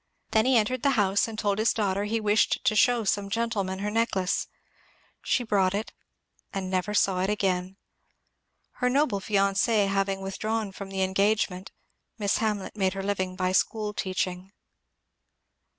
Then 0.31 0.47
he 0.47 0.57
entered 0.57 0.81
the 0.81 0.93
house 0.97 1.27
and 1.27 1.37
told 1.37 1.59
his 1.59 1.73
daughter 1.75 2.05
he 2.05 2.19
wished 2.19 2.63
to 2.65 2.75
show 2.75 3.03
some 3.03 3.29
gentlemen 3.29 3.77
her 3.77 3.91
necklace. 3.91 4.47
She 5.21 5.43
brought 5.43 5.75
it, 5.75 5.93
and 6.51 6.71
never 6.71 6.95
saw 6.95 7.19
it 7.19 7.29
again. 7.29 7.77
Her 8.77 8.89
noble 8.89 9.19
fianc^ 9.19 9.87
having 9.89 10.21
withdrawn 10.21 10.71
from 10.71 10.89
the 10.89 11.03
engagement. 11.03 11.71
Miss 12.17 12.39
Hamlet 12.39 12.75
made 12.75 12.93
her 12.93 13.03
living 13.03 13.35
by 13.35 13.51
school 13.51 13.93
teaching. 13.93 14.51